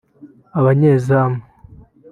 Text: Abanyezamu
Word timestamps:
Abanyezamu 0.59 1.39